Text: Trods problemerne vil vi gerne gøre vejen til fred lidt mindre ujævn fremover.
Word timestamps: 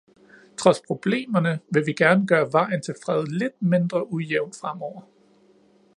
Trods 0.59 0.79
problemerne 0.87 1.59
vil 1.69 1.85
vi 1.85 1.93
gerne 1.93 2.27
gøre 2.27 2.51
vejen 2.51 2.81
til 2.81 2.95
fred 3.05 3.25
lidt 3.27 3.61
mindre 3.61 4.13
ujævn 4.13 4.53
fremover. 4.61 5.01